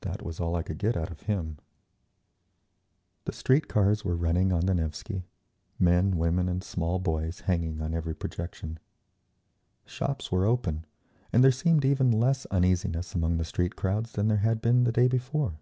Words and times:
That 0.00 0.20
was 0.20 0.40
all 0.40 0.56
I 0.56 0.64
could 0.64 0.78
get 0.78 0.96
out 0.96 1.12
of 1.12 1.20
him…. 1.20 1.58
The 3.24 3.32
street 3.32 3.68
cars 3.68 4.04
were 4.04 4.16
running 4.16 4.52
on 4.52 4.66
the 4.66 4.74
Nevsky, 4.74 5.26
men, 5.78 6.18
women 6.18 6.48
and 6.48 6.60
small 6.64 6.98
boys 6.98 7.42
hanging 7.42 7.80
on 7.80 7.94
every 7.94 8.16
projection. 8.16 8.80
Shops 9.84 10.32
were 10.32 10.44
open, 10.44 10.86
and 11.32 11.44
there 11.44 11.52
seemed 11.52 11.84
even 11.84 12.10
less 12.10 12.46
uneasiness 12.46 13.14
among 13.14 13.36
the 13.36 13.44
street 13.44 13.76
crowds 13.76 14.10
than 14.10 14.26
there 14.26 14.38
had 14.38 14.60
been 14.60 14.82
the 14.82 14.90
day 14.90 15.06
before. 15.06 15.60